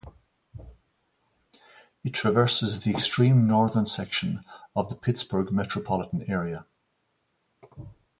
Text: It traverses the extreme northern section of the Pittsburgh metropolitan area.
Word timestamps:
It 2.03 2.09
traverses 2.15 2.81
the 2.81 2.89
extreme 2.89 3.45
northern 3.45 3.85
section 3.85 4.43
of 4.75 4.89
the 4.89 4.95
Pittsburgh 4.95 5.51
metropolitan 5.51 6.23
area. 6.27 6.65